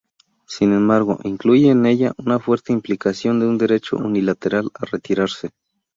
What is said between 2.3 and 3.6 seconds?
fuerte implicación de un